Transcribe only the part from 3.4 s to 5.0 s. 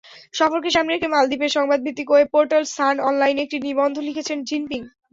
একটি নিবন্ধ লিখেছেন জিনপিং।